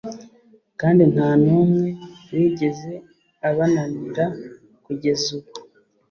[0.79, 1.87] kandi nta n'umwe
[2.35, 2.91] wigeze
[3.49, 4.25] abananira
[4.83, 5.51] kugeza ubu